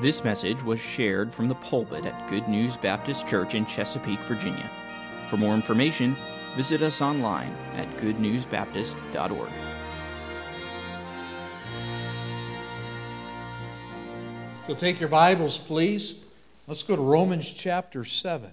[0.00, 4.68] This message was shared from the pulpit at Good News Baptist Church in Chesapeake, Virginia.
[5.30, 6.16] For more information,
[6.56, 9.50] visit us online at goodnewsbaptist.org.
[14.66, 16.16] So take your Bibles, please.
[16.66, 18.50] Let's go to Romans chapter 7.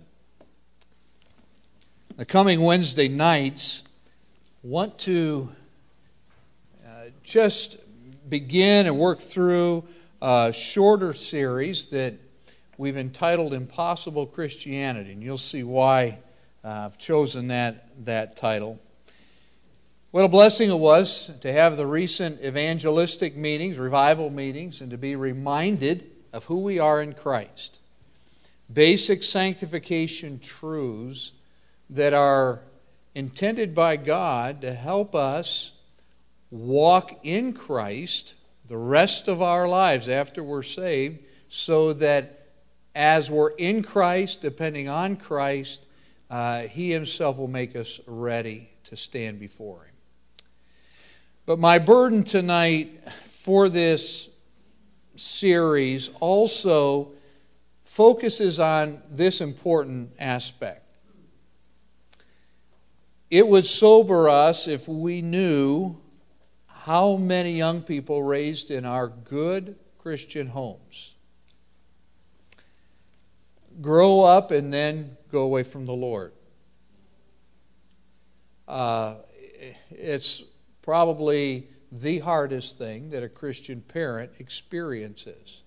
[2.17, 3.81] The coming Wednesday nights,
[4.61, 5.49] want to
[6.85, 7.77] uh, just
[8.29, 9.85] begin and work through
[10.21, 12.13] a shorter series that
[12.77, 16.19] we've entitled Impossible Christianity, and you'll see why
[16.63, 18.79] uh, I've chosen that, that title.
[20.11, 24.97] What a blessing it was to have the recent evangelistic meetings, revival meetings, and to
[24.97, 27.79] be reminded of who we are in Christ.
[28.71, 31.31] Basic sanctification truths
[31.89, 32.59] that are
[33.15, 35.71] intended by God to help us
[36.51, 38.35] walk in Christ
[38.71, 42.47] the rest of our lives after we're saved, so that
[42.95, 45.85] as we're in Christ, depending on Christ,
[46.29, 49.95] uh, He Himself will make us ready to stand before Him.
[51.45, 54.29] But my burden tonight for this
[55.17, 57.11] series also
[57.83, 60.85] focuses on this important aspect.
[63.29, 65.97] It would sober us if we knew
[66.85, 71.13] how many young people raised in our good Christian homes
[73.81, 76.33] grow up and then go away from the Lord.
[78.67, 79.15] Uh,
[79.91, 80.43] it's
[80.81, 85.61] probably the hardest thing that a Christian parent experiences,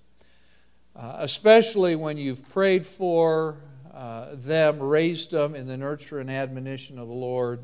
[0.96, 3.58] uh, especially when you've prayed for
[3.92, 7.60] uh, them, raised them in the nurture and admonition of the Lord,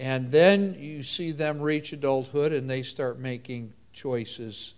[0.00, 4.72] and then you see them reach adulthood and they start making choices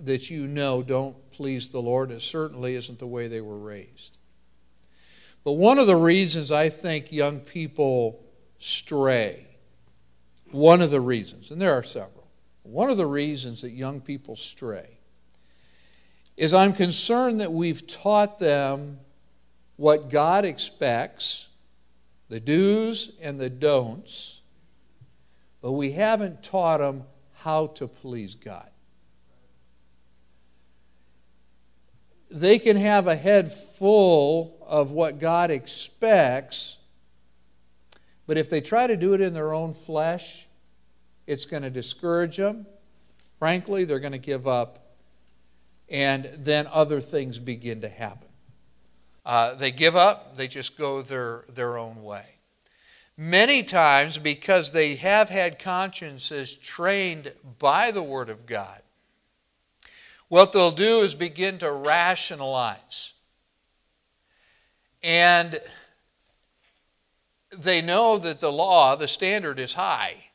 [0.00, 2.10] that you know don't please the Lord.
[2.10, 4.18] It certainly isn't the way they were raised.
[5.44, 8.20] But one of the reasons I think young people
[8.58, 9.46] stray,
[10.50, 12.26] one of the reasons, and there are several,
[12.64, 14.98] one of the reasons that young people stray
[16.36, 18.98] is I'm concerned that we've taught them
[19.76, 21.46] what God expects,
[22.30, 24.40] the do's and the don'ts,
[25.60, 27.02] but we haven't taught them
[27.34, 28.70] how to please God.
[32.30, 36.78] They can have a head full of what God expects,
[38.28, 40.46] but if they try to do it in their own flesh,
[41.26, 42.64] it's going to discourage them.
[43.40, 44.94] Frankly, they're going to give up,
[45.88, 48.29] and then other things begin to happen.
[49.24, 52.24] Uh, they give up, they just go their, their own way.
[53.16, 58.80] Many times, because they have had consciences trained by the Word of God,
[60.28, 63.12] what they'll do is begin to rationalize.
[65.02, 65.60] And
[67.50, 70.28] they know that the law, the standard, is high.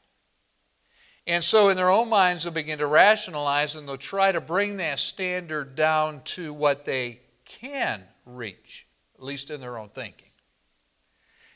[1.25, 4.78] And so, in their own minds, they'll begin to rationalize and they'll try to bring
[4.78, 10.30] that standard down to what they can reach, at least in their own thinking.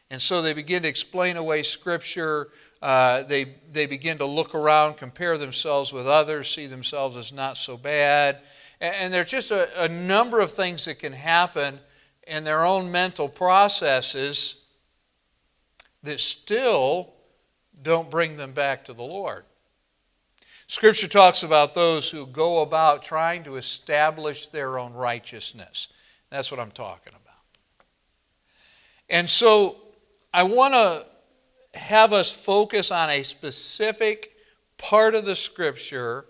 [0.09, 2.49] And so they begin to explain away Scripture.
[2.81, 7.57] Uh, they, they begin to look around, compare themselves with others, see themselves as not
[7.57, 8.39] so bad.
[8.79, 11.79] And, and there's just a, a number of things that can happen
[12.25, 14.55] in their own mental processes
[16.03, 17.13] that still
[17.81, 19.43] don't bring them back to the Lord.
[20.67, 25.87] Scripture talks about those who go about trying to establish their own righteousness.
[26.29, 27.35] That's what I'm talking about.
[29.09, 29.77] And so
[30.33, 31.05] I want to
[31.77, 34.35] have us focus on a specific
[34.77, 36.25] part of the Scripture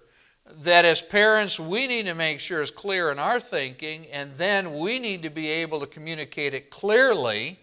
[0.61, 4.79] that as parents we need to make sure is clear in our thinking, and then
[4.79, 7.59] we need to be able to communicate it clearly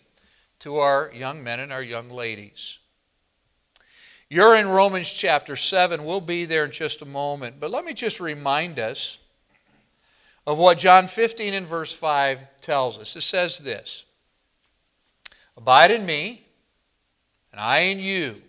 [0.61, 2.79] to our young men and our young ladies.
[4.29, 6.05] You're in Romans chapter 7.
[6.05, 7.61] We'll be there in just a moment.
[7.61, 9.19] But let me just remind us
[10.47, 13.17] of what John 15 and verse 5 tells us.
[13.17, 14.05] It says this
[15.57, 16.47] Abide in me,
[17.53, 18.43] and I in you.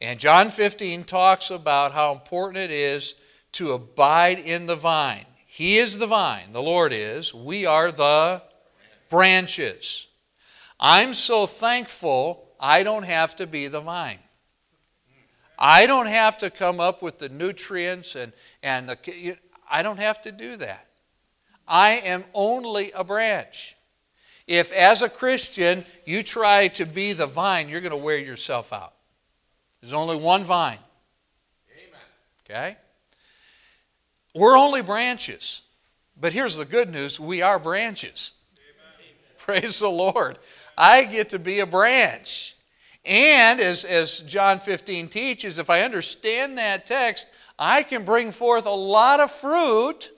[0.00, 3.14] And John 15 talks about how important it is
[3.52, 5.26] to abide in the vine.
[5.46, 7.34] He is the vine, the Lord is.
[7.34, 8.42] We are the
[9.10, 10.06] branches.
[10.78, 14.20] I'm so thankful I don't have to be the vine.
[15.58, 19.36] I don't have to come up with the nutrients and, and the,
[19.70, 20.86] I don't have to do that.
[21.66, 23.76] I am only a branch.
[24.46, 28.72] If, as a Christian, you try to be the vine, you're going to wear yourself
[28.72, 28.94] out.
[29.80, 30.78] There's only one vine.
[31.70, 32.00] Amen.
[32.44, 32.76] Okay?
[34.34, 35.62] We're only branches.
[36.20, 38.34] But here's the good news we are branches.
[38.56, 39.16] Amen.
[39.38, 40.38] Praise the Lord.
[40.76, 42.56] I get to be a branch.
[43.04, 47.28] And as, as John 15 teaches, if I understand that text,
[47.60, 50.10] I can bring forth a lot of fruit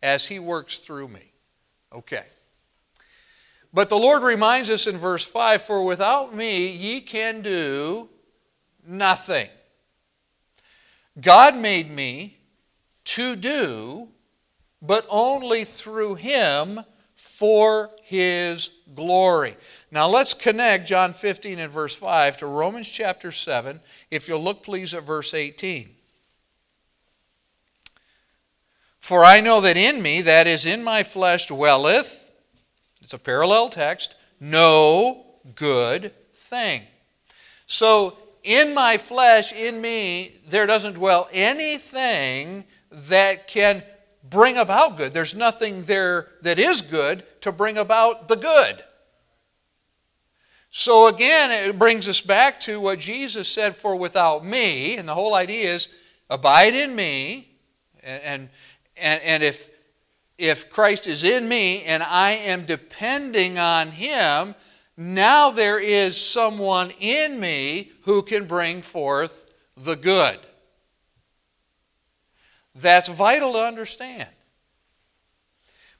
[0.00, 1.32] as He works through me.
[1.92, 2.24] Okay.
[3.74, 8.08] But the Lord reminds us in verse 5 For without me ye can do
[8.86, 9.48] nothing.
[11.20, 12.38] God made me
[13.04, 14.08] to do,
[14.80, 16.80] but only through Him
[17.14, 19.56] for His glory.
[19.90, 23.80] Now let's connect John 15 and verse 5 to Romans chapter 7.
[24.12, 25.95] If you'll look, please, at verse 18.
[29.06, 32.28] For I know that in me, that is in my flesh, dwelleth,
[33.00, 36.82] it's a parallel text, no good thing.
[37.68, 43.84] So in my flesh, in me, there doesn't dwell anything that can
[44.28, 45.14] bring about good.
[45.14, 48.82] There's nothing there that is good to bring about the good.
[50.70, 55.14] So again, it brings us back to what Jesus said, For without me, and the
[55.14, 55.90] whole idea is
[56.28, 57.52] abide in me,
[58.02, 58.48] and, and,
[58.96, 59.70] and, and if,
[60.38, 64.54] if Christ is in me and I am depending on Him,
[64.96, 69.46] now there is someone in me who can bring forth
[69.76, 70.38] the good.
[72.74, 74.28] That's vital to understand.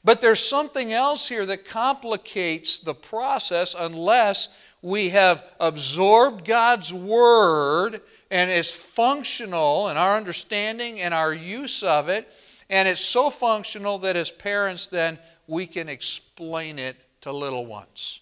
[0.05, 4.49] But there's something else here that complicates the process unless
[4.81, 8.01] we have absorbed God's Word
[8.31, 12.31] and is functional in our understanding and our use of it.
[12.69, 18.21] And it's so functional that as parents, then we can explain it to little ones.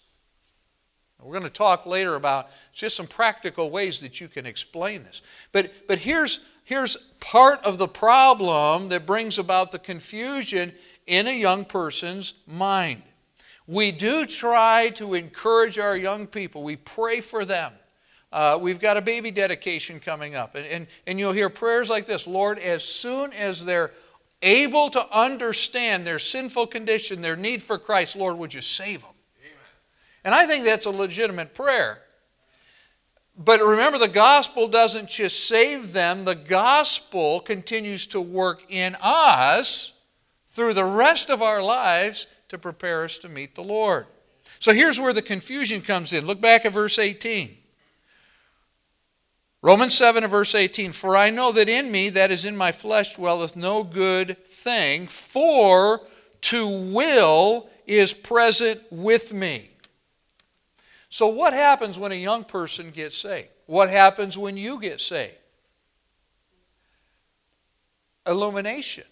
[1.25, 5.23] We're going to talk later about just some practical ways that you can explain this.
[5.51, 10.71] But, but here's, here's part of the problem that brings about the confusion
[11.07, 13.01] in a young person's mind.
[13.65, 17.73] We do try to encourage our young people, we pray for them.
[18.31, 22.05] Uh, we've got a baby dedication coming up, and, and, and you'll hear prayers like
[22.05, 23.91] this Lord, as soon as they're
[24.41, 29.11] able to understand their sinful condition, their need for Christ, Lord, would you save them?
[30.23, 32.01] And I think that's a legitimate prayer.
[33.37, 39.93] But remember, the gospel doesn't just save them, the gospel continues to work in us
[40.47, 44.07] through the rest of our lives to prepare us to meet the Lord.
[44.59, 46.25] So here's where the confusion comes in.
[46.25, 47.57] Look back at verse 18.
[49.61, 52.71] Romans 7 and verse 18 For I know that in me, that is in my
[52.71, 56.01] flesh, dwelleth no good thing, for
[56.41, 59.71] to will is present with me.
[61.09, 63.49] So, what happens when a young person gets saved?
[63.65, 65.33] What happens when you get saved?
[68.27, 69.05] Illumination.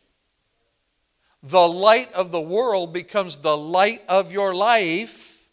[1.42, 5.50] The light of the world becomes the light of your life.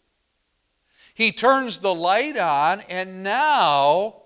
[1.13, 4.20] He turns the light on, and now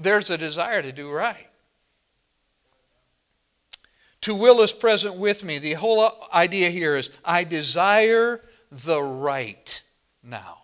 [0.00, 1.46] there's a desire to do right.
[4.22, 5.58] To will is present with me.
[5.58, 9.82] The whole idea here is I desire the right
[10.22, 10.58] now.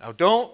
[0.00, 0.50] Now, don't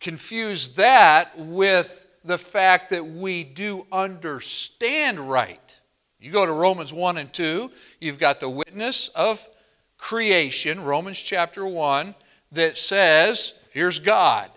[0.00, 5.76] confuse that with the fact that we do understand right.
[6.20, 7.70] You go to Romans 1 and 2,
[8.00, 9.48] you've got the witness of
[9.96, 12.14] creation, Romans chapter 1,
[12.50, 14.50] that says, here's God,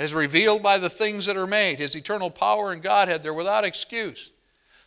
[0.00, 1.78] as revealed by the things that are made.
[1.78, 4.30] His eternal power and Godhead, they're without excuse.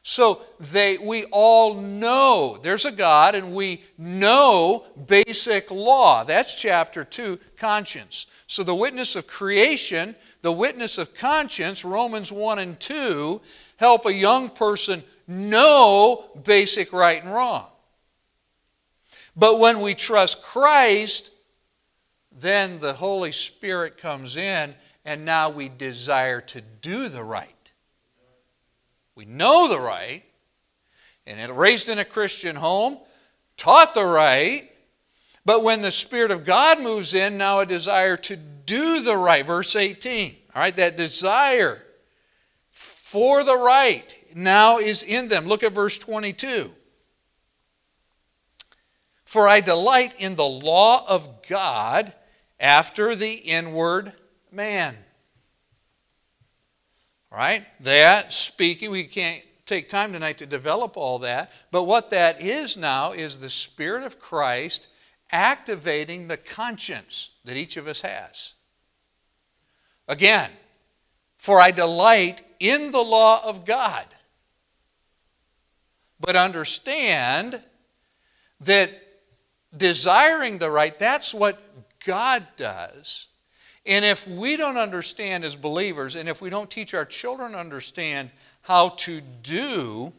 [0.02, 6.24] So they, we all know there's a God and we know basic law.
[6.24, 8.26] That's chapter 2, conscience.
[8.48, 13.40] So the witness of creation, the witness of conscience, Romans 1 and 2,
[13.78, 17.68] help a young person know basic right and wrong.
[19.36, 21.30] But when we trust Christ,
[22.32, 24.74] then the Holy Spirit comes in
[25.06, 27.72] and now we desire to do the right.
[29.16, 30.24] We know the right,
[31.28, 32.98] and raised in a Christian home,
[33.58, 34.70] taught the right,
[35.46, 39.46] but when the Spirit of God moves in, now a desire to do the right.
[39.46, 40.36] Verse 18.
[40.56, 41.84] All right, that desire
[42.72, 45.46] for the right now is in them.
[45.48, 46.74] Look at verse 22.
[49.26, 52.14] For I delight in the law of God
[52.60, 54.14] after the inward
[54.54, 54.98] man.
[57.32, 57.66] Right?
[57.80, 62.78] That speaking, we can't take time tonight to develop all that, but what that is
[62.78, 64.88] now is the Spirit of Christ
[65.32, 68.54] activating the conscience that each of us has.
[70.08, 70.52] Again,
[71.38, 74.06] for I delight in the law of God.
[76.24, 77.62] but understand
[78.62, 78.92] that
[79.76, 81.62] desiring the right, that's what
[82.06, 83.28] God does.
[83.86, 88.32] And if we don't understand as believers, and if we don't teach our children understand
[88.62, 90.14] how to do,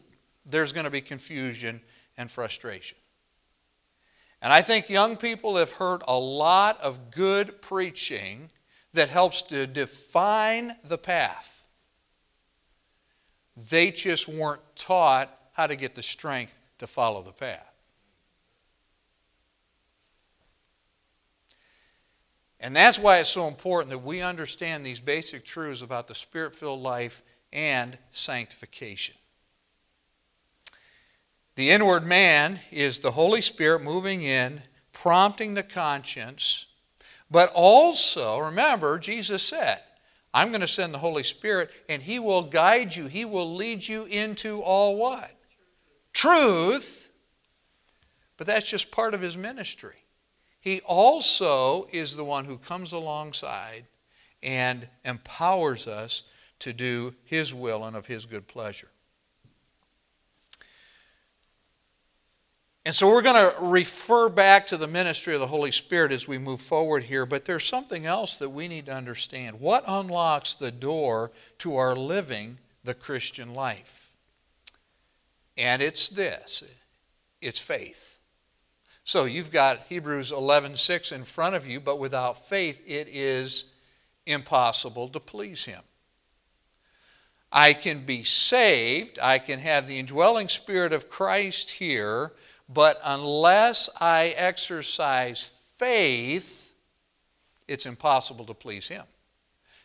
[0.45, 1.81] there's going to be confusion
[2.17, 2.97] and frustration.
[4.41, 8.51] And I think young people have heard a lot of good preaching
[8.93, 11.63] that helps to define the path.
[13.69, 17.74] They just weren't taught how to get the strength to follow the path.
[22.65, 26.55] And that's why it's so important that we understand these basic truths about the spirit
[26.55, 27.21] filled life
[27.53, 29.13] and sanctification.
[31.53, 36.65] The inward man is the Holy Spirit moving in, prompting the conscience,
[37.29, 39.83] but also, remember, Jesus said,
[40.33, 43.05] I'm going to send the Holy Spirit and He will guide you.
[43.05, 45.29] He will lead you into all what?
[46.13, 47.11] Truth.
[48.37, 50.04] But that's just part of His ministry.
[50.65, 53.85] He also is the one who comes alongside
[54.41, 56.23] and empowers us
[56.57, 58.89] to do His will and of His good pleasure.
[62.83, 66.27] And so we're going to refer back to the ministry of the Holy Spirit as
[66.27, 69.59] we move forward here, but there's something else that we need to understand.
[69.59, 74.13] What unlocks the door to our living the Christian life?
[75.55, 76.63] And it's this
[77.39, 78.14] it's faith.
[79.05, 83.65] So you've got Hebrews 11:6 in front of you, but without faith it is
[84.25, 85.83] impossible to please him.
[87.51, 92.33] I can be saved, I can have the indwelling spirit of Christ here,
[92.67, 96.73] but unless I exercise faith,
[97.67, 99.03] it's impossible to please Him.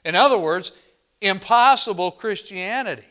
[0.05, 0.73] In other words,
[1.21, 3.07] impossible Christianity.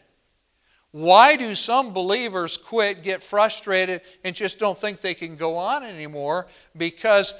[0.91, 5.84] Why do some believers quit, get frustrated, and just don't think they can go on
[5.84, 6.48] anymore?
[6.75, 7.36] Because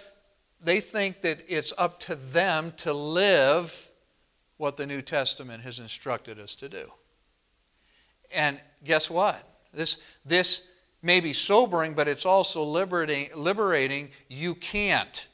[0.62, 3.90] they think that it's up to them to live
[4.58, 6.92] what the New Testament has instructed us to do.
[8.36, 9.48] And guess what?
[9.74, 10.62] This, this
[11.02, 13.30] may be sobering, but it's also liberating.
[13.36, 14.10] liberating.
[14.28, 15.28] You can't,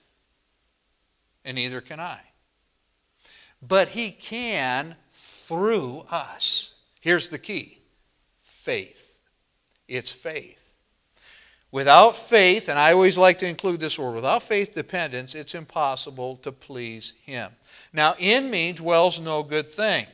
[1.44, 2.20] and neither can I.
[3.62, 6.72] But He can through us.
[7.02, 7.75] Here's the key
[8.66, 9.22] faith.
[9.88, 10.72] It's faith.
[11.72, 16.38] Without faith, and I always like to include this word, without faith dependence, it's impossible
[16.38, 17.52] to please Him.
[17.94, 20.08] Now, in me dwells no good thing.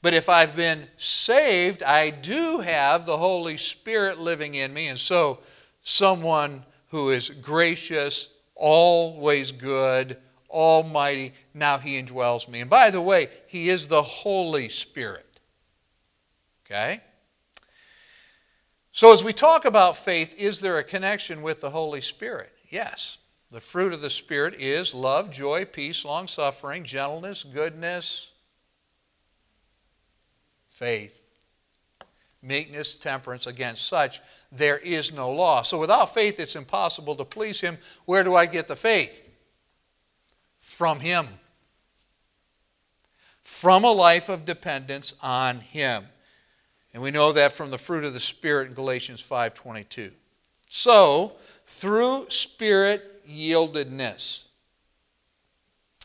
[0.00, 4.88] But if I've been saved, I do have the Holy Spirit living in me.
[4.88, 5.38] And so,
[5.82, 10.16] someone who is gracious, always good,
[10.50, 12.62] almighty, now he indwells me.
[12.62, 15.40] And by the way, he is the Holy Spirit.
[16.66, 17.00] Okay?
[18.92, 22.52] So, as we talk about faith, is there a connection with the Holy Spirit?
[22.68, 23.18] Yes.
[23.50, 28.32] The fruit of the Spirit is love, joy, peace, long suffering, gentleness, goodness,
[30.68, 31.20] faith.
[32.42, 34.20] Meekness, temperance, against such
[34.52, 35.62] there is no law.
[35.62, 37.78] So without faith, it's impossible to please Him.
[38.04, 39.30] Where do I get the faith?
[40.58, 41.26] From Him.
[43.42, 46.04] From a life of dependence on Him.
[46.94, 50.12] And we know that from the fruit of the Spirit in Galatians 5:22.
[50.68, 54.44] So, through spirit yieldedness.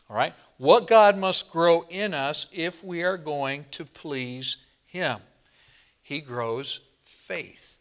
[0.08, 0.34] All right?
[0.56, 5.20] What God must grow in us if we are going to please him.
[6.02, 7.78] He grows faith.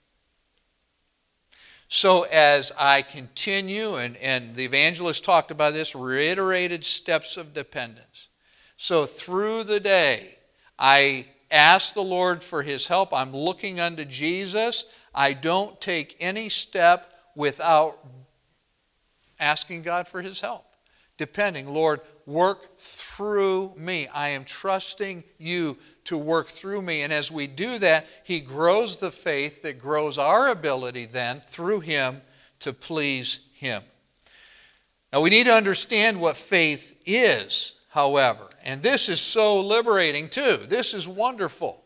[1.89, 8.27] So, as I continue, and, and the evangelist talked about this, reiterated steps of dependence.
[8.75, 10.37] So, through the day,
[10.77, 13.13] I ask the Lord for his help.
[13.13, 14.85] I'm looking unto Jesus.
[15.13, 17.99] I don't take any step without
[19.39, 20.65] asking God for his help.
[21.17, 24.07] Depending, Lord, work through me.
[24.07, 27.01] I am trusting you to work through me.
[27.01, 31.79] And as we do that, He grows the faith that grows our ability then through
[31.79, 32.21] Him
[32.59, 33.81] to please Him.
[35.11, 38.47] Now, we need to understand what faith is, however.
[38.63, 40.59] And this is so liberating, too.
[40.67, 41.83] This is wonderful.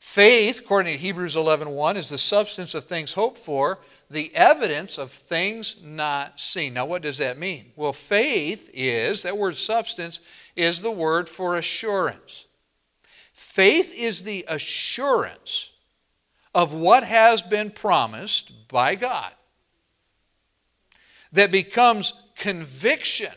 [0.00, 3.78] Faith, according to Hebrews 11:1, is the substance of things hoped for,
[4.10, 6.74] the evidence of things not seen.
[6.74, 7.72] Now, what does that mean?
[7.76, 10.18] Well, faith is, that word substance
[10.56, 12.46] is the word for assurance.
[13.32, 15.70] Faith is the assurance
[16.52, 19.32] of what has been promised by God
[21.30, 23.32] that becomes conviction,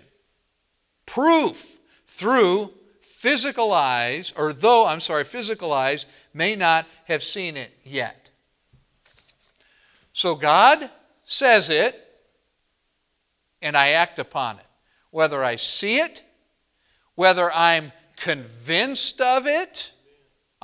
[1.14, 1.78] proof
[2.08, 8.32] through physical eyes, or though, I'm sorry, physical eyes may not have seen it yet.
[10.12, 10.90] So God
[11.24, 12.00] says it,
[13.62, 14.66] and I act upon it.
[15.12, 16.24] Whether I see it,
[17.14, 19.92] whether I'm convinced of it,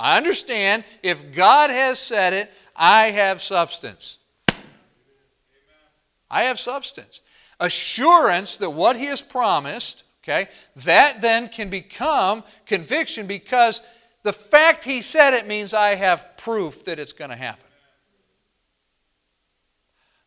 [0.00, 4.18] I understand if God has said it, I have substance.
[6.28, 7.20] I have substance.
[7.60, 13.80] Assurance that what He has promised, okay, that then can become conviction because
[14.22, 17.64] the fact He said it means I have proof that it's going to happen.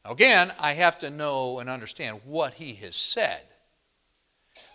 [0.06, 3.42] Again, I have to know and understand what He has said.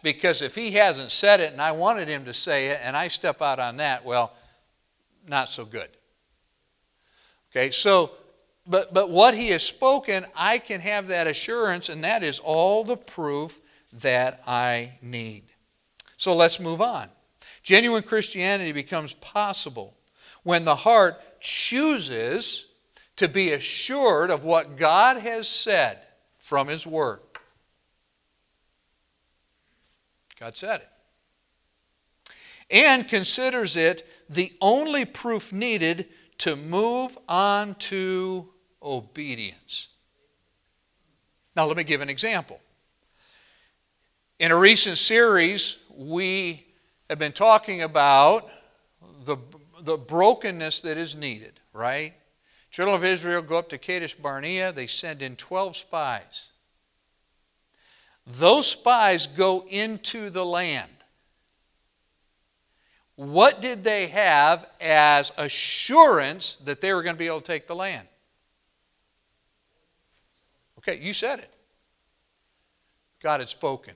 [0.03, 3.09] Because if He hasn't said it and I wanted Him to say it and I
[3.09, 4.33] step out on that, well,
[5.27, 5.89] not so good.
[7.51, 8.13] Okay, so,
[8.67, 12.85] but, but what He has spoken, I can have that assurance, and that is all
[12.85, 13.61] the proof
[13.93, 15.45] that I need.
[16.17, 17.09] So let's move on.
[17.63, 19.97] Genuine Christianity becomes possible
[20.43, 22.67] when the heart chooses
[23.17, 25.99] to be assured of what God has said
[26.39, 27.21] from His Word.
[30.39, 30.89] God said it.
[32.71, 38.49] And considers it the only proof needed to move on to
[38.83, 39.89] obedience.
[41.57, 42.61] Now, let me give an example.
[44.39, 46.65] In a recent series, we
[47.11, 48.49] have been talking about
[49.25, 49.37] the,
[49.81, 52.15] the brokenness that is needed, right?
[52.71, 56.53] Children of Israel go up to Kadesh Barnea, they send in 12 spies.
[58.29, 60.93] Those spies go into the land.
[63.17, 67.67] What did they have as assurance that they were going to be able to take
[67.67, 68.07] the land?
[70.79, 71.53] Okay, you said it.
[73.21, 73.95] God had spoken.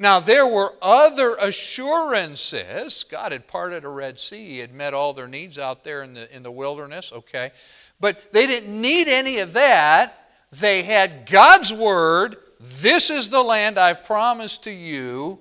[0.00, 3.04] Now, there were other assurances.
[3.04, 6.14] God had parted a Red Sea, He had met all their needs out there in
[6.14, 7.52] the, in the wilderness, okay.
[8.00, 10.30] But they didn't need any of that.
[10.50, 15.40] They had God's word this is the land I've promised to you.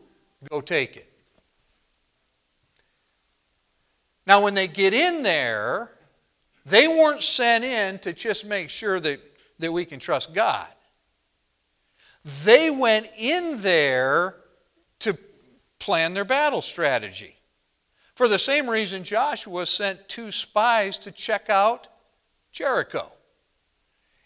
[0.50, 1.12] Go take it.
[4.26, 5.92] Now, when they get in there,
[6.66, 9.20] they weren't sent in to just make sure that,
[9.60, 10.68] that we can trust God.
[12.46, 14.36] They went in there
[15.80, 17.38] plan their battle strategy.
[18.16, 21.88] For the same reason, Joshua sent two spies to check out
[22.52, 23.12] Jericho.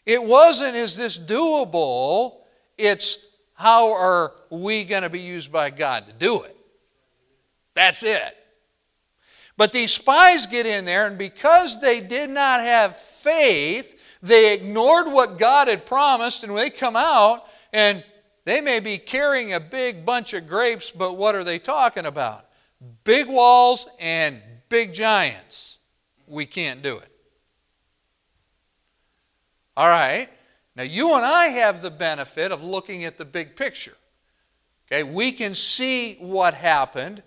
[0.06, 2.42] It wasn't, is this doable?
[2.78, 3.20] It's,
[3.54, 6.58] how are we going to be used by God to do it?
[7.76, 8.36] That's it.
[9.56, 15.08] But these spies get in there, and because they did not have faith, they ignored
[15.08, 18.04] what God had promised, and they come out, and
[18.46, 22.46] they may be carrying a big bunch of grapes, but what are they talking about?
[23.04, 25.78] Big walls and big giants.
[26.28, 27.12] We can't do it.
[29.78, 30.30] All right.
[30.76, 33.96] Now, you and I have the benefit of looking at the big picture.
[34.88, 37.24] Okay, we can see what happened,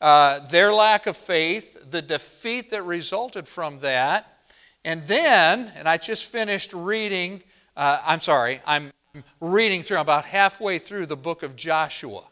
[0.00, 4.38] uh, their lack of faith, the defeat that resulted from that.
[4.84, 7.42] And then, and I just finished reading,
[7.76, 8.92] uh, I'm sorry, I'm
[9.40, 12.24] reading through, I'm about halfway through the book of Joshua.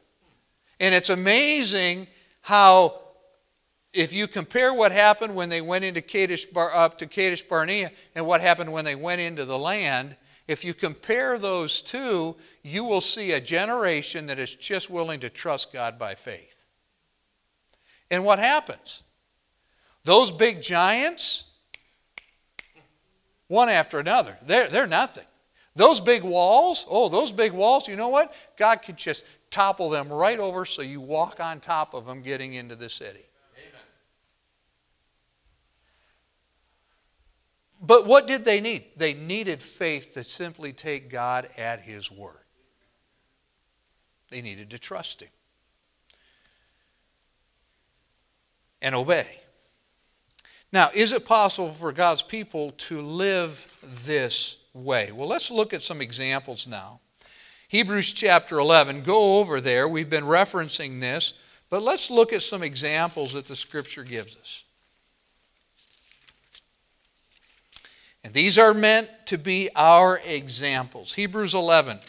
[0.79, 2.07] And it's amazing
[2.43, 3.01] how,
[3.93, 8.27] if you compare what happened when they went into Kadesh, up to Kadesh Barnea and
[8.27, 10.17] what happened when they went into the land,
[10.49, 15.29] if you compare those two, you will see a generation that is just willing to
[15.29, 16.67] trust God by faith.
[18.11, 19.03] And what happens?
[20.05, 21.45] Those big giants,
[23.49, 25.27] one after another, they're, they're nothing.
[25.81, 28.35] Those big walls, oh, those big walls, you know what?
[28.59, 32.53] God could just topple them right over so you walk on top of them getting
[32.53, 33.25] into the city.
[33.57, 33.81] Amen.
[37.81, 38.85] But what did they need?
[38.95, 42.45] They needed faith to simply take God at His word.
[44.29, 45.31] They needed to trust Him
[48.83, 49.41] and obey.
[50.73, 55.13] Now, is it possible for God's people to live this way.
[55.13, 57.01] Well, let's look at some examples now.
[57.69, 59.87] Hebrews chapter 11, go over there.
[59.87, 61.35] We've been referencing this,
[61.69, 64.65] but let's look at some examples that the scripture gives us.
[68.25, 71.15] And these are meant to be our examples.
[71.15, 72.01] Hebrews 11.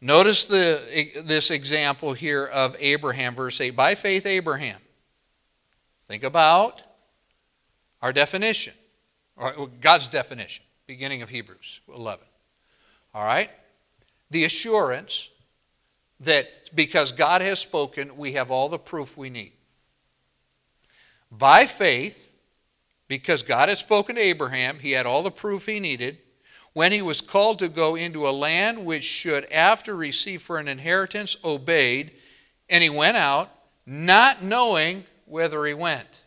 [0.00, 3.70] Notice the, this example here of Abraham, verse 8.
[3.70, 4.78] By faith, Abraham.
[6.06, 6.82] Think about
[8.00, 8.74] our definition,
[9.36, 12.24] or God's definition beginning of Hebrews 11.
[13.14, 13.50] All right?
[14.30, 15.30] The assurance
[16.20, 19.52] that because God has spoken, we have all the proof we need.
[21.30, 22.32] By faith,
[23.08, 26.18] because God had spoken to Abraham, he had all the proof he needed.
[26.72, 30.68] When he was called to go into a land which should after receive for an
[30.68, 32.12] inheritance, obeyed,
[32.68, 33.50] and he went out,
[33.86, 36.22] not knowing whither he went.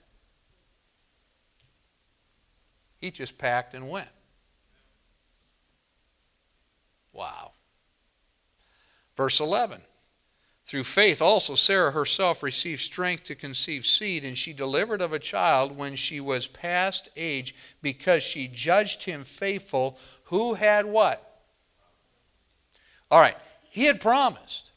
[2.97, 4.09] He just packed and went.
[7.19, 7.51] Wow.
[9.17, 9.81] Verse 11.
[10.65, 15.19] Through faith also Sarah herself received strength to conceive seed, and she delivered of a
[15.19, 21.41] child when she was past age, because she judged him faithful, who had what?
[23.11, 23.35] All right,
[23.69, 24.71] he had promised.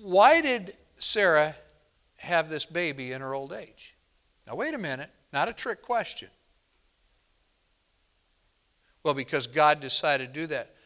[0.00, 1.56] Why did Sarah
[2.18, 3.96] have this baby in her old age?
[4.46, 6.28] Now, wait a minute, not a trick question.
[9.02, 10.76] Well, because God decided to do that.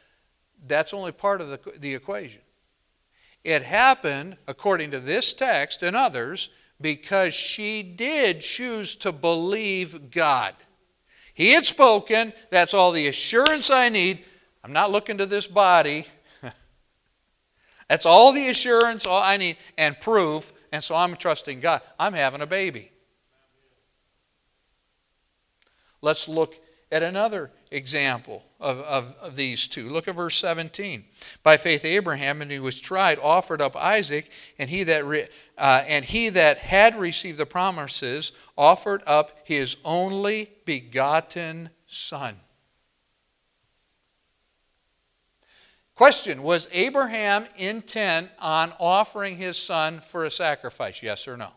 [0.66, 2.40] That's only part of the, the equation.
[3.44, 10.54] It happened, according to this text and others, because she did choose to believe God.
[11.34, 14.24] He had spoken, that's all the assurance I need.
[14.62, 16.06] I'm not looking to this body.
[17.88, 21.80] that's all the assurance all I need and proof, and so I'm trusting God.
[21.98, 22.92] I'm having a baby.
[26.00, 26.56] Let's look
[26.90, 29.88] at another example of, of, of, these two.
[29.88, 31.04] Look at verse 17.
[31.42, 35.26] By faith, Abraham, and he was tried, offered up Isaac, and he that, re,
[35.58, 42.36] uh, and he that had received the promises offered up his only begotten son.
[45.94, 51.02] Question Was Abraham intent on offering his son for a sacrifice?
[51.02, 51.50] Yes or no?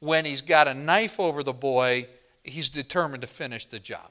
[0.00, 2.06] When he's got a knife over the boy,
[2.42, 4.10] he's determined to finish the job.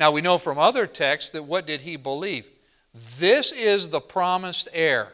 [0.00, 2.50] Now we know from other texts that what did he believe?
[3.18, 5.12] This is the promised heir.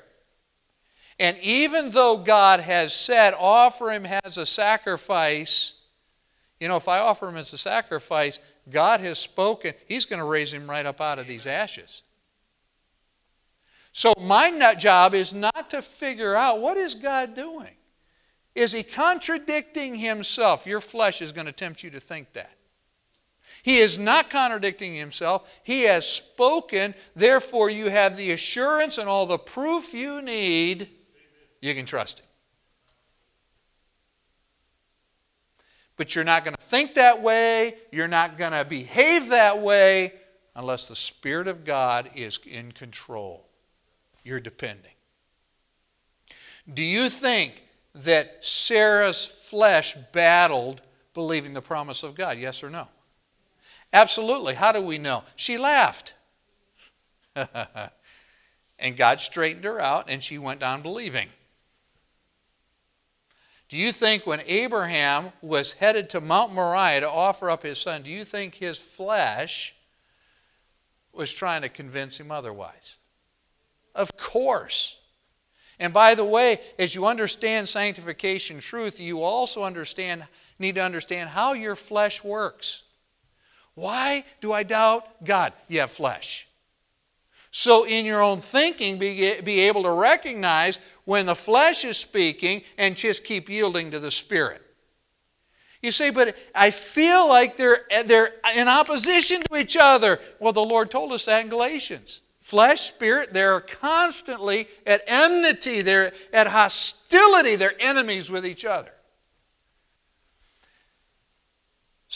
[1.18, 5.75] And even though God has said, offer him as a sacrifice,
[6.61, 8.38] you know, if I offer him as a sacrifice,
[8.70, 12.05] God has spoken, he's going to raise him right up out of these ashes.
[13.90, 17.75] So my nut job is not to figure out what is God doing?
[18.55, 20.64] Is he contradicting himself?
[20.64, 22.56] Your flesh is going to tempt you to think that.
[23.66, 25.52] He is not contradicting himself.
[25.64, 26.94] He has spoken.
[27.16, 30.88] Therefore, you have the assurance and all the proof you need.
[31.61, 32.26] You can trust him.
[35.96, 37.74] But you're not going to think that way.
[37.90, 40.12] You're not going to behave that way
[40.55, 43.48] unless the Spirit of God is in control.
[44.22, 44.92] You're depending.
[46.72, 47.64] Do you think
[47.96, 50.83] that Sarah's flesh battled
[51.14, 52.38] believing the promise of God?
[52.38, 52.87] Yes or no?
[53.92, 54.55] Absolutely.
[54.55, 55.25] How do we know?
[55.37, 56.14] She laughed.
[58.79, 61.29] and God straightened her out and she went on believing.
[63.68, 68.03] Do you think when Abraham was headed to Mount Moriah to offer up his son,
[68.03, 69.75] do you think his flesh
[71.12, 72.99] was trying to convince him otherwise?
[73.94, 74.99] Of course.
[75.81, 80.25] And by the way, as you understand sanctification truth, you also understand
[80.59, 82.83] need to understand how your flesh works.
[83.77, 85.53] Why do I doubt God?
[85.69, 86.49] You have flesh.
[87.51, 92.62] So, in your own thinking, be, be able to recognize when the flesh is speaking
[92.77, 94.62] and just keep yielding to the Spirit.
[95.83, 100.21] You say, but I feel like they're, they're in opposition to each other.
[100.41, 102.23] Well, the Lord told us that in Galatians.
[102.41, 108.93] Flesh, spirit, they're constantly at enmity, they're at hostility, they're enemies with each other.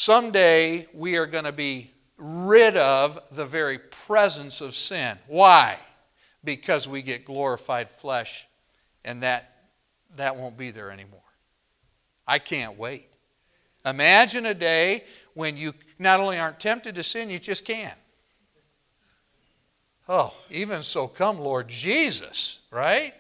[0.01, 5.19] Someday we are going to be rid of the very presence of sin.
[5.27, 5.79] Why?
[6.43, 8.49] Because we get glorified flesh,
[9.05, 9.67] and that,
[10.17, 11.21] that won't be there anymore.
[12.27, 13.11] I can't wait.
[13.85, 17.99] Imagine a day when you not only aren't tempted to sin, you just can't.
[20.09, 23.13] Oh, even so, come, Lord Jesus, right?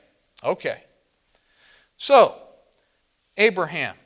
[0.42, 0.82] Okay.
[1.98, 2.36] So,
[3.36, 3.96] Abraham.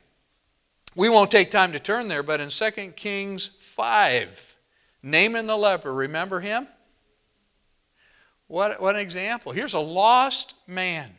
[0.96, 4.56] We won't take time to turn there, but in 2 Kings 5,
[5.02, 6.68] Naaman the leper, remember him?
[8.46, 9.52] What, what an example.
[9.52, 11.10] Here's a lost man.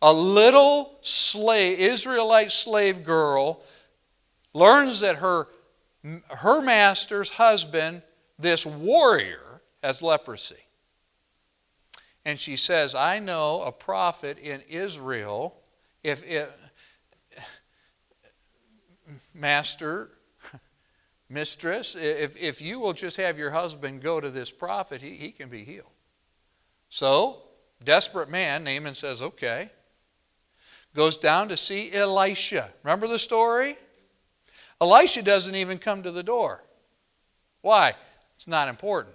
[0.00, 3.62] A little slave, Israelite slave girl,
[4.52, 5.46] learns that her,
[6.38, 8.02] her master's husband,
[8.38, 10.56] this warrior, has leprosy.
[12.24, 15.54] And she says, I know a prophet in Israel.
[16.02, 16.48] If, if
[19.34, 20.10] master,
[21.28, 25.30] mistress, if, if you will just have your husband go to this prophet, he, he
[25.30, 25.86] can be healed.
[26.88, 27.42] So,
[27.82, 29.70] desperate man, Naaman says, okay.
[30.94, 32.70] Goes down to see Elisha.
[32.82, 33.78] Remember the story?
[34.80, 36.62] Elisha doesn't even come to the door.
[37.62, 37.94] Why?
[38.36, 39.14] It's not important.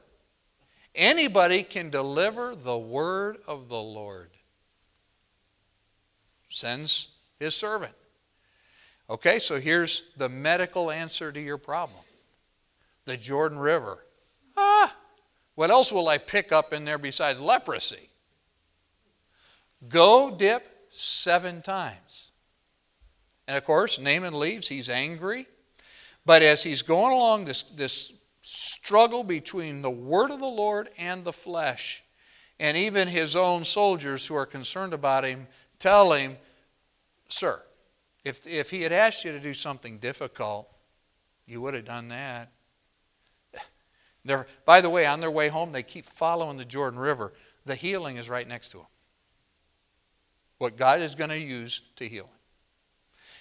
[0.96, 4.30] Anybody can deliver the word of the Lord.
[6.50, 7.94] Sends his servant.
[9.10, 12.02] Okay, so here's the medical answer to your problem
[13.06, 14.04] the Jordan River.
[14.58, 14.94] Ah,
[15.56, 18.10] what else will I pick up in there besides leprosy?
[19.88, 22.32] Go dip seven times.
[23.48, 24.68] And of course, Naaman leaves.
[24.68, 25.48] He's angry.
[26.26, 31.24] But as he's going along this, this struggle between the word of the Lord and
[31.24, 32.04] the flesh,
[32.60, 35.48] and even his own soldiers who are concerned about him
[35.80, 36.38] tell him,
[37.30, 37.62] Sir,
[38.28, 40.70] if, if he had asked you to do something difficult,
[41.46, 42.52] you would have done that.
[44.26, 47.34] They're, by the way, on their way home, they keep following the Jordan River.
[47.66, 48.88] The healing is right next to them.
[50.58, 52.32] What God is going to use to heal him.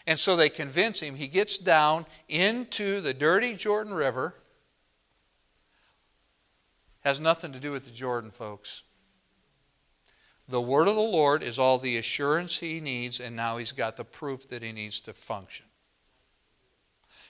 [0.07, 1.16] And so they convince him.
[1.16, 4.37] He gets down into the dirty Jordan River.
[7.01, 8.83] Has nothing to do with the Jordan, folks.
[10.49, 13.97] The word of the Lord is all the assurance he needs, and now he's got
[13.97, 15.67] the proof that he needs to function.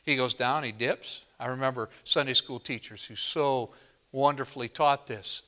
[0.05, 1.25] He goes down, he dips.
[1.41, 3.71] I remember Sunday school teachers who so
[4.13, 5.43] wonderfully taught this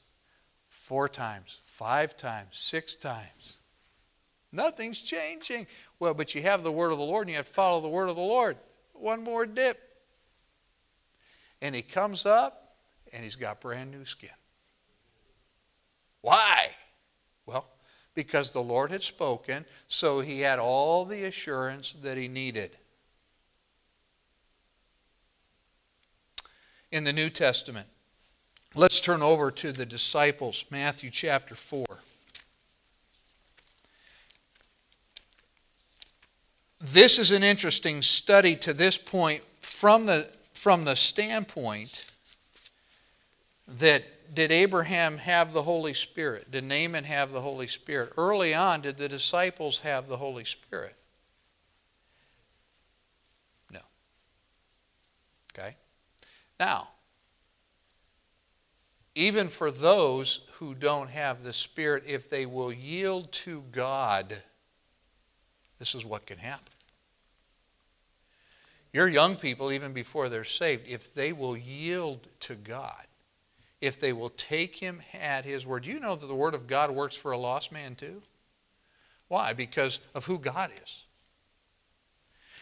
[0.66, 3.58] four times, five times, six times.
[4.50, 5.66] Nothing's changing.
[6.00, 7.88] Well, but you have the word of the Lord and you have to follow the
[7.88, 8.56] word of the Lord.
[8.94, 9.78] One more dip.
[11.60, 12.76] And he comes up
[13.12, 14.30] and he's got brand new skin.
[16.20, 16.57] Why?
[17.48, 17.64] Well,
[18.14, 22.76] because the Lord had spoken, so he had all the assurance that he needed.
[26.92, 27.86] In the New Testament,
[28.74, 31.86] let's turn over to the disciples, Matthew chapter 4.
[36.82, 42.04] This is an interesting study to this point from the, from the standpoint
[43.66, 46.50] that did Abraham have the Holy Spirit?
[46.50, 48.12] Did Naaman have the Holy Spirit?
[48.16, 50.94] Early on, did the disciples have the Holy Spirit?
[53.72, 53.80] No.
[55.52, 55.76] Okay?
[56.60, 56.88] Now,
[59.18, 64.42] even for those who don't have the Spirit, if they will yield to God,
[65.80, 66.72] this is what can happen.
[68.92, 73.07] Your young people, even before they're saved, if they will yield to God,
[73.80, 76.66] if they will take Him at His word, Do you know that the Word of
[76.66, 78.22] God works for a lost man too?
[79.28, 79.52] Why?
[79.52, 81.04] Because of who God is.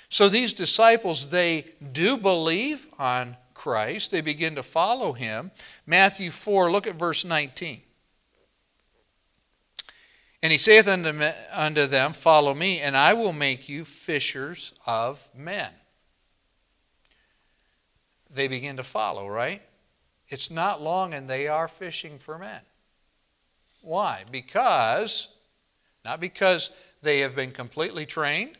[0.09, 4.11] So these disciples, they do believe on Christ.
[4.11, 5.50] They begin to follow him.
[5.87, 7.81] Matthew 4, look at verse 19.
[10.42, 15.29] And he saith unto, unto them, Follow me, and I will make you fishers of
[15.35, 15.70] men.
[18.33, 19.62] They begin to follow, right?
[20.29, 22.61] It's not long, and they are fishing for men.
[23.83, 24.25] Why?
[24.31, 25.29] Because,
[26.05, 26.71] not because
[27.03, 28.59] they have been completely trained.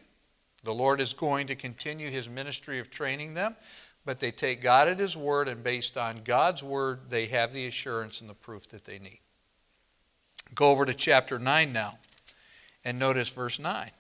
[0.63, 3.57] The Lord is going to continue his ministry of training them,
[4.05, 7.67] but they take God at his word, and based on God's word, they have the
[7.67, 9.21] assurance and the proof that they need.
[10.55, 11.99] Go over to chapter 9 now
[12.85, 13.91] and notice verse 9.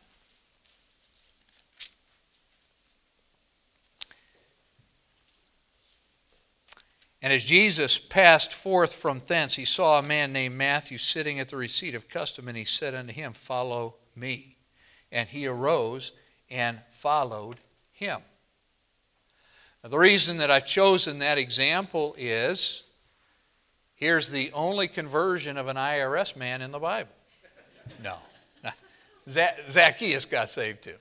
[7.27, 11.49] And as Jesus passed forth from thence, he saw a man named Matthew sitting at
[11.49, 14.59] the receipt of custom, and he said unto him, Follow me.
[15.11, 16.13] And he arose
[16.49, 17.57] and followed
[17.91, 18.21] him.
[19.83, 22.85] Now, the reason that I've chosen that example is
[23.97, 27.11] Here's the only conversion of an IRS man in the Bible.
[28.05, 28.19] No.
[29.29, 30.95] Zacchaeus got saved too.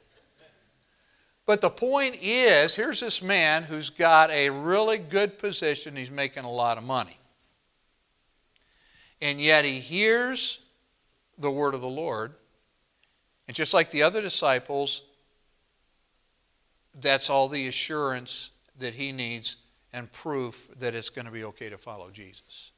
[1.46, 6.44] But the point is here's this man who's got a really good position, he's making
[6.44, 7.20] a lot of money.
[9.22, 10.60] And yet he hears
[11.38, 12.34] the word of the Lord.
[13.48, 15.04] And just like the other disciples,
[17.00, 19.58] that's all the assurance that he needs
[19.94, 22.72] and proof that it's going to be okay to follow Jesus.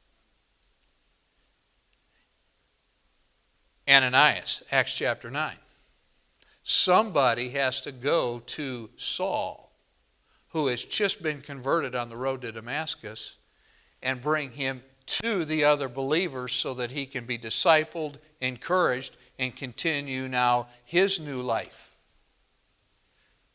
[3.88, 5.56] Ananias, Acts chapter 9.
[6.70, 9.72] Somebody has to go to Saul,
[10.50, 13.38] who has just been converted on the road to Damascus,
[14.02, 19.56] and bring him to the other believers so that he can be discipled, encouraged, and
[19.56, 21.96] continue now his new life.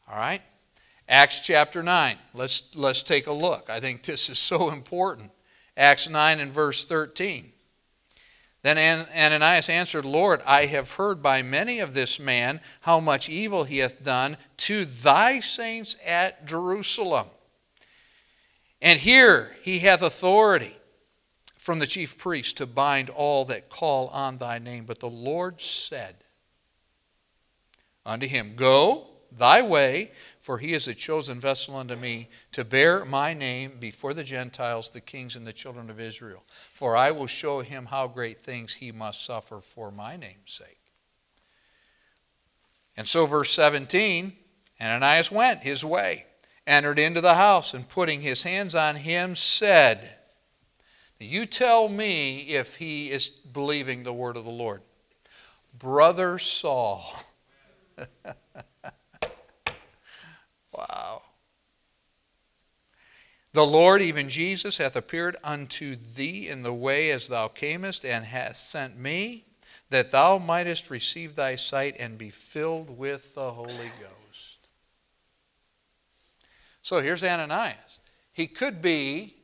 [0.10, 0.41] All right?
[1.08, 2.17] Acts chapter 9.
[2.34, 3.69] Let's, let's take a look.
[3.69, 5.30] I think this is so important.
[5.78, 7.52] Acts 9 and verse 13.
[8.63, 8.78] Then
[9.13, 13.80] Ananias answered, Lord, I have heard by many of this man how much evil he
[13.80, 17.28] hath done to thy saints at Jerusalem.
[18.82, 20.78] And here he hath authority
[21.58, 24.86] from the chief priest to bind all that call on thy name.
[24.86, 26.15] But the Lord said
[28.06, 30.12] unto him, Go thy way,
[30.43, 34.89] for he is a chosen vessel unto me to bear my name before the Gentiles,
[34.89, 36.43] the kings, and the children of Israel.
[36.73, 40.82] For I will show him how great things he must suffer for my name's sake.
[42.97, 44.34] And so, verse 17
[44.82, 46.25] Ananias went his way,
[46.67, 50.10] entered into the house, and putting his hands on him, said,
[51.21, 54.82] You tell me if he is believing the word of the Lord.
[55.79, 57.06] Brother Saul.
[60.89, 61.22] Wow.
[63.54, 68.26] The Lord, even Jesus, hath appeared unto thee in the way as thou camest, and
[68.26, 69.46] hath sent me,
[69.89, 74.67] that thou mightest receive thy sight and be filled with the Holy Ghost.
[76.82, 78.00] So here's Ananias.
[78.34, 79.36] He could be,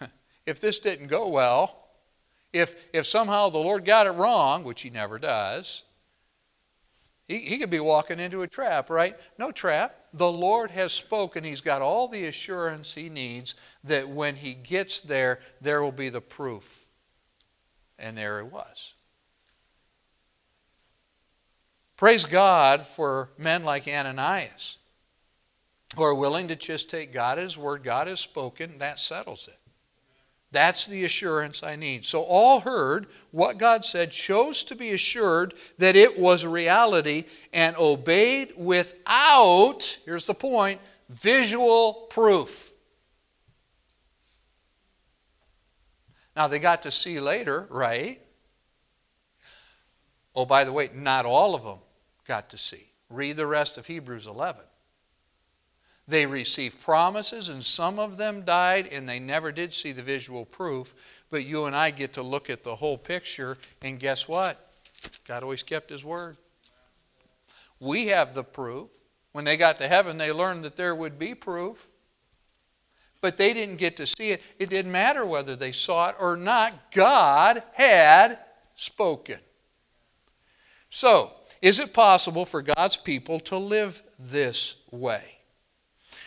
[0.46, 1.86] if this didn't go well,
[2.52, 5.84] if, if somehow the Lord got it wrong, which he never does,
[7.32, 9.16] he, he could be walking into a trap, right?
[9.38, 9.96] No trap.
[10.12, 11.44] The Lord has spoken.
[11.44, 16.10] He's got all the assurance he needs that when he gets there, there will be
[16.10, 16.86] the proof.
[17.98, 18.92] And there it was.
[21.96, 24.76] Praise God for men like Ananias
[25.96, 27.82] who are willing to just take God at His word.
[27.82, 29.61] God has spoken, that settles it.
[30.52, 32.04] That's the assurance I need.
[32.04, 37.74] So, all heard what God said, chose to be assured that it was reality, and
[37.76, 42.72] obeyed without, here's the point, visual proof.
[46.36, 48.20] Now, they got to see later, right?
[50.34, 51.78] Oh, by the way, not all of them
[52.26, 52.90] got to see.
[53.08, 54.62] Read the rest of Hebrews 11.
[56.08, 60.44] They received promises, and some of them died, and they never did see the visual
[60.44, 60.94] proof.
[61.30, 64.68] But you and I get to look at the whole picture, and guess what?
[65.26, 66.36] God always kept His word.
[67.78, 68.90] We have the proof.
[69.32, 71.88] When they got to heaven, they learned that there would be proof.
[73.20, 74.42] But they didn't get to see it.
[74.58, 76.90] It didn't matter whether they saw it or not.
[76.90, 78.38] God had
[78.74, 79.38] spoken.
[80.90, 85.31] So, is it possible for God's people to live this way?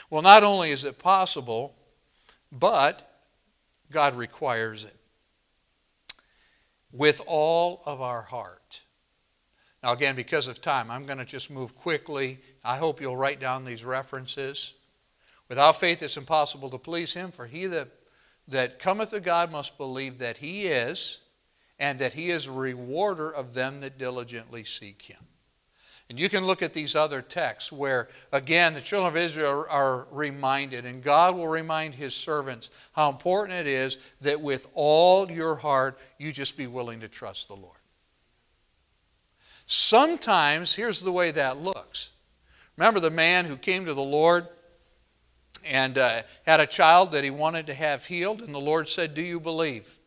[0.10, 1.76] Well, not only is it possible,
[2.52, 3.24] but
[3.92, 4.96] God requires it
[6.92, 8.82] with all of our heart.
[9.84, 12.40] Now, again, because of time, I'm going to just move quickly.
[12.64, 14.74] I hope you'll write down these references.
[15.48, 17.90] Without faith, it's impossible to please Him, for he that,
[18.48, 21.20] that cometh to God must believe that He is,
[21.78, 25.25] and that He is a rewarder of them that diligently seek Him.
[26.10, 30.06] And you can look at these other texts where, again, the children of Israel are
[30.12, 35.56] reminded, and God will remind his servants how important it is that with all your
[35.56, 37.78] heart you just be willing to trust the Lord.
[39.66, 42.12] Sometimes, here's the way that looks.
[42.78, 44.48] Remember the man who came to the Lord
[45.64, 49.16] and uh, had a child that he wanted to have healed, and the Lord said,
[49.16, 49.98] Do you believe?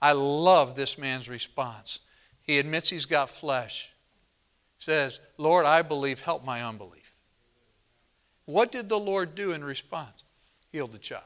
[0.00, 1.98] I love this man's response.
[2.40, 3.90] He admits he's got flesh
[4.78, 7.14] says, Lord, I believe, help my unbelief.
[8.46, 10.24] What did the Lord do in response?
[10.72, 11.24] Healed the child.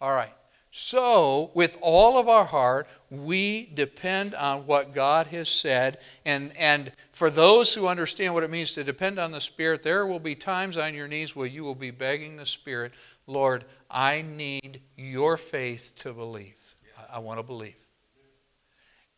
[0.00, 0.32] All right.
[0.70, 5.98] So, with all of our heart, we depend on what God has said.
[6.26, 10.06] And, and for those who understand what it means to depend on the Spirit, there
[10.06, 12.92] will be times on your knees where you will be begging the Spirit,
[13.26, 16.76] Lord, I need your faith to believe.
[16.98, 17.76] I, I want to believe.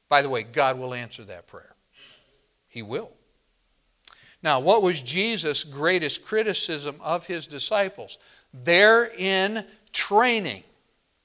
[0.09, 1.75] By the way, God will answer that prayer.
[2.79, 3.11] He will.
[4.41, 8.19] Now, what was Jesus' greatest criticism of his disciples?
[8.55, 10.63] They're in training.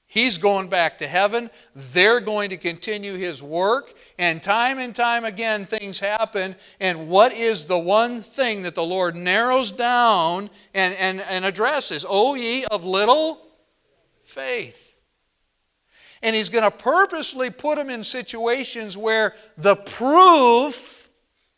[0.08, 1.50] He's going back to heaven.
[1.76, 3.94] They're going to continue his work.
[4.18, 6.56] And time and time again, things happen.
[6.80, 12.04] And what is the one thing that the Lord narrows down and, and, and addresses?
[12.08, 13.40] O ye of little
[14.24, 14.96] faith.
[16.20, 20.93] And he's going to purposely put them in situations where the proof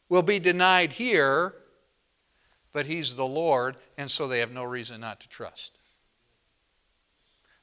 [0.09, 1.55] will be denied here,
[2.73, 5.79] but He's the Lord, and so they have no reason not to trust.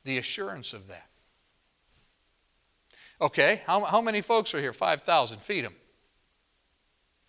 [0.03, 1.07] The assurance of that.
[3.21, 4.73] Okay, how, how many folks are here?
[4.73, 5.39] 5,000.
[5.39, 5.75] Feed them.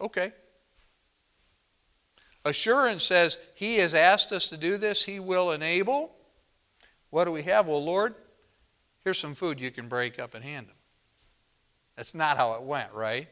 [0.01, 0.33] Okay.
[2.45, 6.13] Assurance says He has asked us to do this, He will enable.
[7.11, 7.69] What do we have?
[7.69, 8.15] Well, Lord,
[9.05, 10.77] here's some food you can break up and hand them.
[11.97, 13.29] That's not how it went, right?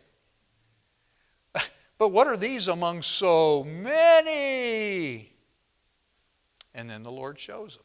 [2.03, 5.31] But what are these among so many?
[6.75, 7.85] And then the Lord shows them.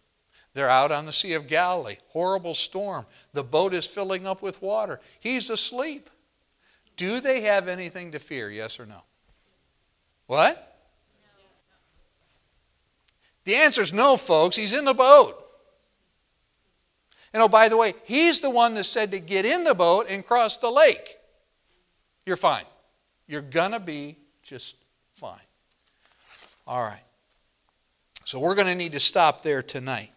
[0.56, 3.06] They're out on the Sea of Galilee, horrible storm.
[3.34, 5.00] The boat is filling up with water.
[5.20, 6.10] He's asleep.
[6.96, 8.50] Do they have anything to fear?
[8.50, 9.04] Yes or no?
[10.26, 10.80] What?
[13.44, 14.56] The answer is no, folks.
[14.56, 15.38] He's in the boat.
[17.34, 20.08] And oh, by the way, he's the one that said to get in the boat
[20.10, 21.18] and cross the lake.
[22.26, 22.66] You're fine.
[23.28, 24.78] You're going to be just
[25.16, 25.40] fine.
[26.66, 27.04] All right.
[28.24, 30.12] So we're going to need to stop there tonight.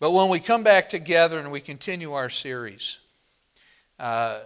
[0.00, 2.98] But when we come back together and we continue our series,
[3.98, 4.40] uh,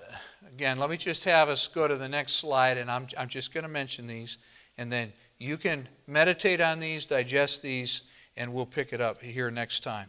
[0.48, 3.54] again, let me just have us go to the next slide, and I'm, I'm just
[3.54, 4.36] going to mention these,
[4.76, 8.02] and then you can meditate on these, digest these,
[8.36, 10.08] and we'll pick it up here next time.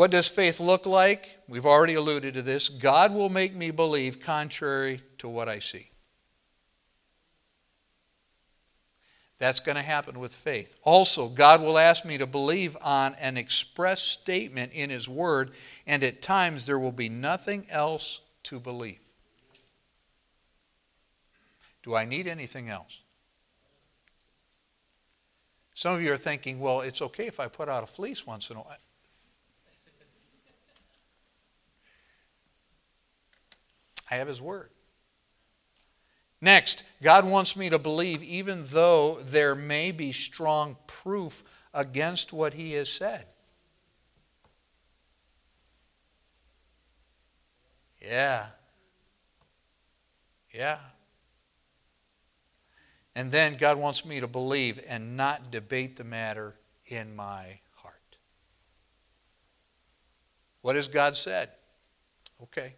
[0.00, 1.36] What does faith look like?
[1.46, 2.70] We've already alluded to this.
[2.70, 5.90] God will make me believe contrary to what I see.
[9.36, 10.74] That's going to happen with faith.
[10.84, 15.50] Also, God will ask me to believe on an express statement in His Word,
[15.86, 19.00] and at times there will be nothing else to believe.
[21.82, 23.00] Do I need anything else?
[25.74, 28.48] Some of you are thinking, well, it's okay if I put out a fleece once
[28.48, 28.78] in a while.
[34.10, 34.70] I have His Word.
[36.40, 41.44] Next, God wants me to believe even though there may be strong proof
[41.74, 43.26] against what He has said.
[48.00, 48.46] Yeah.
[50.54, 50.78] Yeah.
[53.14, 56.54] And then God wants me to believe and not debate the matter
[56.86, 58.16] in my heart.
[60.62, 61.50] What has God said?
[62.42, 62.74] Okay.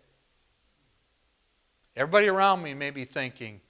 [1.97, 3.61] Everybody around me may be thinking,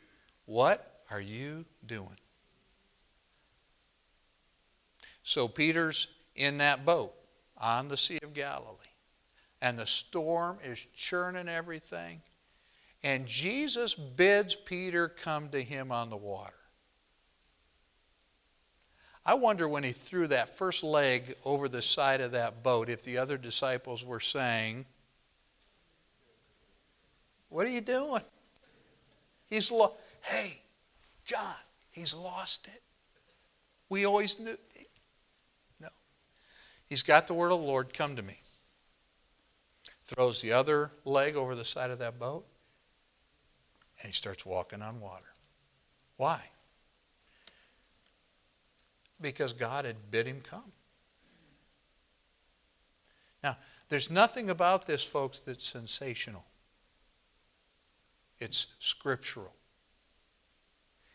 [0.45, 2.16] What are you doing?
[5.23, 7.14] So Peter's in that boat
[7.57, 8.77] on the Sea of Galilee,
[9.61, 12.23] and the storm is churning everything.
[13.05, 16.55] And Jesus bids Peter come to him on the water.
[19.25, 23.05] I wonder when he threw that first leg over the side of that boat if
[23.05, 24.85] the other disciples were saying,
[27.53, 28.22] what are you doing?
[29.48, 29.92] He's lost.
[30.22, 30.62] Hey,
[31.24, 31.55] John,
[31.90, 32.82] he's lost it.
[33.90, 34.57] We always knew.
[35.78, 35.88] No.
[36.86, 38.40] He's got the word of the Lord, come to me.
[40.05, 42.46] Throws the other leg over the side of that boat,
[44.00, 45.34] and he starts walking on water.
[46.16, 46.40] Why?
[49.20, 50.72] Because God had bid him come.
[53.44, 53.59] Now,
[53.90, 56.44] there's nothing about this, folks, that's sensational
[58.43, 59.55] it's scriptural.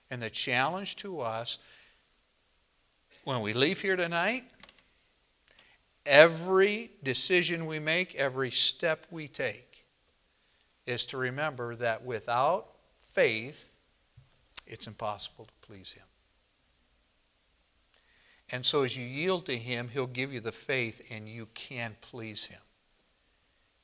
[0.09, 1.59] And the challenge to us
[3.25, 4.45] when we leave here tonight,
[6.05, 9.84] every decision we make, every step we take,
[10.86, 12.67] is to remember that without
[12.97, 13.73] faith,
[14.65, 16.05] it's impossible to please Him.
[18.49, 21.97] And so as you yield to Him, He'll give you the faith and you can
[21.99, 22.61] please Him.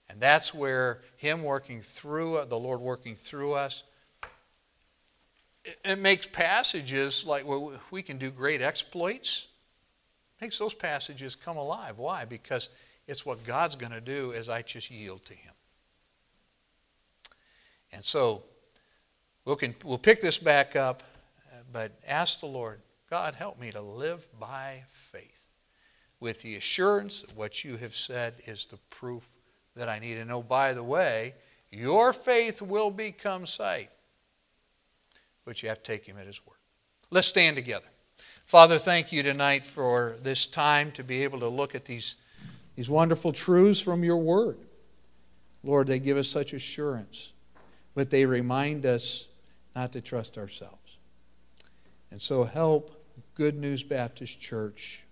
[0.09, 3.83] And that's where Him working through, the Lord working through us,
[5.83, 9.47] it, makes passages like well, we can do great exploits,
[10.41, 11.97] makes those passages come alive.
[11.97, 12.25] Why?
[12.25, 12.69] Because
[13.07, 15.53] it's what God's going to do as I just yield to Him.
[17.93, 18.43] And so
[19.45, 21.03] we'll, can, we'll pick this back up,
[21.71, 25.49] but ask the Lord, God, help me to live by faith
[26.19, 29.33] with the assurance that what you have said is the proof
[29.75, 30.43] that I need to oh, know.
[30.43, 31.35] By the way,
[31.71, 33.89] your faith will become sight.
[35.45, 36.57] But you have to take him at his word.
[37.09, 37.85] Let's stand together.
[38.45, 42.15] Father, thank you tonight for this time to be able to look at these,
[42.75, 44.57] these wonderful truths from your word.
[45.63, 47.33] Lord, they give us such assurance,
[47.95, 49.27] but they remind us
[49.75, 50.97] not to trust ourselves.
[52.11, 53.03] And so help
[53.35, 55.03] Good News Baptist Church.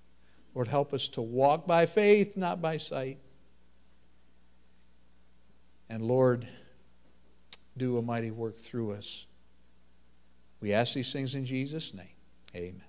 [0.54, 3.18] Lord, help us to walk by faith, not by sight.
[5.92, 6.48] And Lord,
[7.76, 9.26] do a mighty work through us.
[10.62, 12.08] We ask these things in Jesus' name.
[12.56, 12.82] Amen.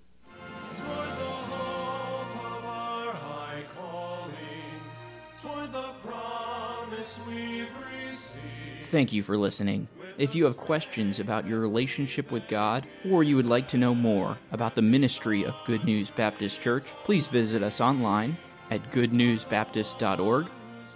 [8.85, 9.89] Thank you for listening.
[10.17, 13.97] If you have questions about your relationship with God, or you would like to know
[13.97, 18.39] more about the ministry of Good News Baptist Church, please visit us online
[18.71, 20.47] at goodnewsbaptist.org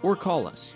[0.03, 0.76] or call us